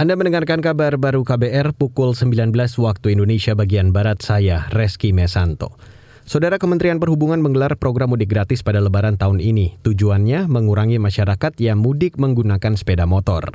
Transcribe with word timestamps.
Anda 0.00 0.16
mendengarkan 0.16 0.64
kabar 0.64 0.96
baru 0.96 1.28
KBR 1.28 1.76
pukul 1.76 2.16
19 2.16 2.56
waktu 2.56 3.06
Indonesia 3.12 3.52
bagian 3.52 3.92
Barat 3.92 4.24
saya, 4.24 4.64
Reski 4.72 5.12
Mesanto. 5.12 5.76
Saudara 6.24 6.56
Kementerian 6.56 6.96
Perhubungan 6.96 7.44
menggelar 7.44 7.76
program 7.76 8.16
mudik 8.16 8.32
gratis 8.32 8.64
pada 8.64 8.80
lebaran 8.80 9.20
tahun 9.20 9.44
ini. 9.44 9.76
Tujuannya 9.84 10.48
mengurangi 10.48 10.96
masyarakat 10.96 11.52
yang 11.60 11.84
mudik 11.84 12.16
menggunakan 12.16 12.80
sepeda 12.80 13.04
motor. 13.04 13.52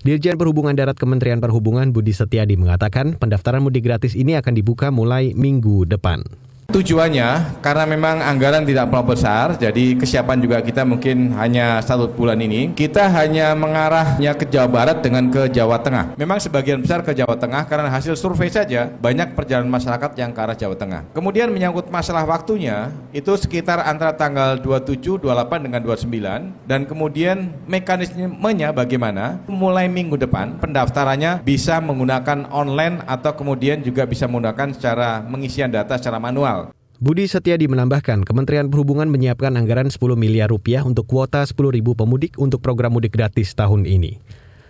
Dirjen 0.00 0.40
Perhubungan 0.40 0.72
Darat 0.72 0.96
Kementerian 0.96 1.44
Perhubungan 1.44 1.92
Budi 1.92 2.16
Setiadi 2.16 2.56
mengatakan 2.56 3.20
pendaftaran 3.20 3.60
mudik 3.60 3.84
gratis 3.84 4.16
ini 4.16 4.32
akan 4.40 4.56
dibuka 4.56 4.88
mulai 4.88 5.36
minggu 5.36 5.84
depan. 5.84 6.24
Tujuannya 6.72 7.60
karena 7.60 7.84
memang 7.84 8.24
anggaran 8.24 8.64
tidak 8.64 8.88
terlalu 8.88 9.12
besar, 9.12 9.46
jadi 9.60 9.92
kesiapan 9.92 10.40
juga 10.40 10.64
kita 10.64 10.88
mungkin 10.88 11.36
hanya 11.36 11.84
satu 11.84 12.08
bulan 12.08 12.40
ini. 12.40 12.72
Kita 12.72 13.12
hanya 13.12 13.52
mengarahnya 13.52 14.32
ke 14.32 14.48
Jawa 14.48 14.68
Barat 14.72 15.04
dengan 15.04 15.28
ke 15.28 15.52
Jawa 15.52 15.84
Tengah. 15.84 16.16
Memang 16.16 16.40
sebagian 16.40 16.80
besar 16.80 17.04
ke 17.04 17.12
Jawa 17.12 17.36
Tengah 17.36 17.68
karena 17.68 17.92
hasil 17.92 18.16
survei 18.16 18.48
saja 18.48 18.88
banyak 18.88 19.36
perjalanan 19.36 19.68
masyarakat 19.68 20.16
yang 20.16 20.32
ke 20.32 20.40
arah 20.40 20.56
Jawa 20.56 20.72
Tengah. 20.72 21.12
Kemudian 21.12 21.52
menyangkut 21.52 21.92
masalah 21.92 22.24
waktunya, 22.24 22.88
itu 23.12 23.36
sekitar 23.36 23.84
antara 23.84 24.16
tanggal 24.16 24.56
27, 24.56 25.20
28 25.20 25.66
dengan 25.68 25.80
29 25.84 26.56
dan 26.64 26.80
kemudian 26.88 27.52
mekanismenya 27.68 28.72
bagaimana? 28.72 29.44
Mulai 29.44 29.92
minggu 29.92 30.16
depan 30.16 30.56
pendaftarannya 30.56 31.44
bisa 31.44 31.84
menggunakan 31.84 32.48
online 32.48 33.04
atau 33.04 33.36
kemudian 33.36 33.84
juga 33.84 34.08
bisa 34.08 34.24
menggunakan 34.24 34.72
secara 34.72 35.20
pengisian 35.26 35.68
data 35.68 36.00
secara 36.00 36.22
manual. 36.22 36.61
Budi 37.02 37.26
Setiadi 37.26 37.66
menambahkan, 37.66 38.22
Kementerian 38.22 38.70
Perhubungan 38.70 39.10
menyiapkan 39.10 39.58
anggaran 39.58 39.90
10 39.90 39.98
miliar 40.14 40.46
rupiah 40.46 40.86
untuk 40.86 41.10
kuota 41.10 41.42
10 41.42 41.74
ribu 41.74 41.98
pemudik 41.98 42.38
untuk 42.38 42.62
program 42.62 42.94
mudik 42.94 43.10
gratis 43.10 43.58
tahun 43.58 43.90
ini. 43.90 44.22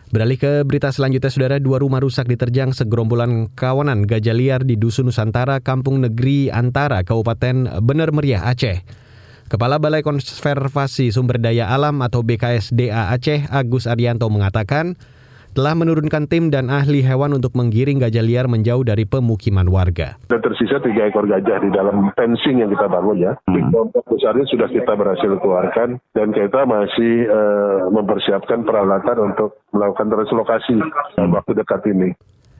Beralih 0.08 0.40
ke 0.40 0.64
berita 0.64 0.88
selanjutnya, 0.88 1.28
saudara, 1.28 1.60
dua 1.60 1.84
rumah 1.84 2.00
rusak 2.00 2.24
diterjang 2.24 2.72
segerombolan 2.72 3.52
kawanan 3.52 4.08
gajah 4.08 4.32
liar 4.32 4.64
di 4.64 4.80
Dusun 4.80 5.12
Nusantara, 5.12 5.60
Kampung 5.60 6.00
Negeri 6.00 6.48
Antara, 6.48 7.04
Kabupaten 7.04 7.84
Bener 7.84 8.08
Meriah, 8.16 8.48
Aceh. 8.48 8.80
Kepala 9.52 9.76
Balai 9.76 10.00
Konservasi 10.00 11.12
Sumber 11.12 11.36
Daya 11.36 11.68
Alam 11.68 12.00
atau 12.00 12.24
BKSDA 12.24 13.12
Aceh, 13.12 13.44
Agus 13.52 13.84
Arianto 13.84 14.24
mengatakan, 14.32 14.96
telah 15.52 15.76
menurunkan 15.76 16.24
tim 16.28 16.48
dan 16.48 16.72
ahli 16.72 17.04
hewan 17.04 17.36
untuk 17.36 17.52
menggiring 17.52 18.00
gajah 18.00 18.24
liar 18.24 18.48
menjauh 18.48 18.84
dari 18.84 19.04
pemukiman 19.04 19.68
warga. 19.68 20.16
Dan 20.32 20.40
tersisa 20.40 20.80
tiga 20.80 21.08
ekor 21.08 21.28
gajah 21.28 21.60
di 21.60 21.70
dalam 21.72 22.08
fencing 22.16 22.64
yang 22.64 22.72
kita 22.72 22.88
bangun 22.88 23.16
ya. 23.20 23.32
Hmm. 23.48 23.68
Kelompok 23.68 24.04
besarnya 24.08 24.48
sudah 24.48 24.68
kita 24.72 24.92
berhasil 24.96 25.30
keluarkan 25.40 26.00
dan 26.16 26.28
kita 26.32 26.64
masih 26.64 27.28
uh, 27.28 27.92
mempersiapkan 27.92 28.64
peralatan 28.64 29.32
untuk 29.32 29.60
melakukan 29.76 30.08
translokasi 30.08 30.76
hmm. 30.80 31.30
waktu 31.36 31.52
dekat 31.52 31.80
ini. 31.92 32.10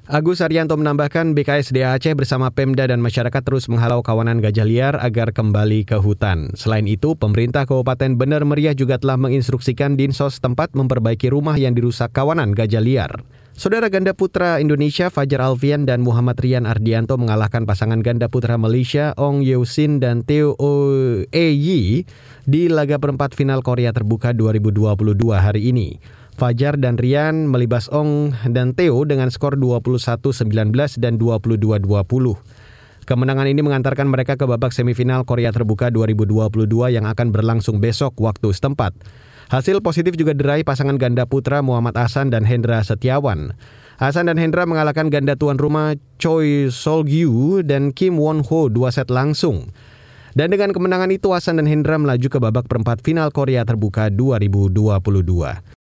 Agus 0.03 0.43
Arianto 0.43 0.75
menambahkan 0.75 1.31
BKSDA 1.31 1.95
Aceh 1.95 2.19
bersama 2.19 2.51
Pemda 2.51 2.83
dan 2.91 2.99
masyarakat 2.99 3.39
terus 3.39 3.71
menghalau 3.71 4.03
kawanan 4.03 4.43
gajah 4.43 4.67
liar 4.67 4.95
agar 4.99 5.31
kembali 5.31 5.87
ke 5.87 5.95
hutan. 5.95 6.51
Selain 6.59 6.91
itu, 6.91 7.15
pemerintah 7.15 7.71
Kabupaten 7.71 8.19
Bener 8.19 8.43
Meriah 8.43 8.75
juga 8.75 8.99
telah 8.99 9.15
menginstruksikan 9.15 9.95
Dinsos 9.95 10.43
tempat 10.43 10.75
memperbaiki 10.75 11.31
rumah 11.31 11.55
yang 11.55 11.79
dirusak 11.79 12.11
kawanan 12.11 12.51
gajah 12.51 12.83
liar. 12.83 13.23
Saudara 13.55 13.87
ganda 13.95 14.11
putra 14.11 14.59
Indonesia 14.59 15.07
Fajar 15.07 15.39
Alfian 15.39 15.87
dan 15.87 16.03
Muhammad 16.03 16.35
Rian 16.43 16.67
Ardianto 16.67 17.15
mengalahkan 17.15 17.63
pasangan 17.63 18.03
ganda 18.03 18.27
putra 18.27 18.59
Malaysia 18.59 19.15
Ong 19.15 19.47
Sin 19.71 20.03
dan 20.03 20.27
Theo 20.27 20.59
Yi 21.31 22.11
di 22.43 22.63
laga 22.67 22.99
perempat 22.99 23.39
final 23.39 23.63
Korea 23.63 23.95
Terbuka 23.95 24.35
2022 24.35 24.99
hari 25.39 25.71
ini. 25.71 26.03
Fajar 26.37 26.81
dan 26.81 26.97
Rian 26.97 27.47
melibas 27.47 27.93
Ong 27.93 28.33
dan 28.49 28.73
Theo 28.73 29.05
dengan 29.05 29.29
skor 29.29 29.55
21-19 29.61 30.73
dan 30.99 31.21
22-20. 31.21 31.83
Kemenangan 33.03 33.51
ini 33.51 33.61
mengantarkan 33.67 34.07
mereka 34.07 34.39
ke 34.39 34.47
babak 34.47 34.71
semifinal 34.71 35.27
Korea 35.27 35.51
Terbuka 35.51 35.91
2022 35.91 36.71
yang 36.95 37.05
akan 37.05 37.35
berlangsung 37.35 37.83
besok 37.83 38.15
waktu 38.23 38.55
setempat. 38.55 38.95
Hasil 39.51 39.83
positif 39.83 40.17
juga 40.17 40.33
diraih 40.33 40.65
pasangan 40.65 40.97
ganda 40.97 41.27
putra 41.27 41.61
Muhammad 41.61 41.99
Hasan 41.99 42.31
dan 42.31 42.47
Hendra 42.47 42.81
Setiawan. 42.81 43.53
Hasan 44.01 44.31
dan 44.31 44.41
Hendra 44.41 44.65
mengalahkan 44.65 45.13
ganda 45.13 45.37
tuan 45.37 45.59
rumah 45.59 45.99
Choi 46.17 46.73
Sol-gyu 46.73 47.61
dan 47.67 47.93
Kim 47.93 48.17
Won-ho 48.17 48.73
dua 48.73 48.95
set 48.95 49.11
langsung. 49.13 49.69
Dan 50.33 50.49
dengan 50.49 50.73
kemenangan 50.73 51.13
itu 51.13 51.35
Hasan 51.37 51.61
dan 51.61 51.69
Hendra 51.69 52.01
melaju 52.01 52.29
ke 52.33 52.39
babak 52.41 52.65
perempat 52.71 53.05
final 53.05 53.29
Korea 53.35 53.67
Terbuka 53.69 54.09
2022. 54.09 55.82